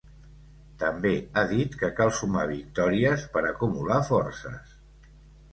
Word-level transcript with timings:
També 0.83 1.11
ha 1.35 1.43
dit 1.51 1.77
que 1.83 1.89
cal 2.01 2.13
sumar 2.21 2.45
victòries 2.53 3.27
per 3.37 3.45
‘acumular 3.51 4.01
forces’. 4.13 4.77